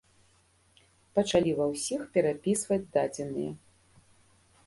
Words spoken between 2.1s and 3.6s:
перапісваць дадзеныя.